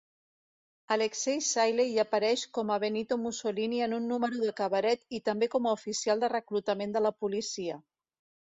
Alexei 0.93 1.41
Sayle 1.47 1.83
hi 1.89 1.99
apareix 2.03 2.45
com 2.59 2.73
a 2.75 2.77
Benito 2.85 3.17
Mussolini 3.25 3.83
en 3.89 3.95
un 3.99 4.09
número 4.13 4.41
de 4.47 4.55
cabaret 4.63 5.05
i 5.19 5.23
també 5.31 5.51
com 5.57 5.69
a 5.69 5.75
oficial 5.81 6.25
de 6.25 6.31
reclutament 6.37 6.97
de 6.97 7.05
la 7.09 7.17
policia. 7.27 7.79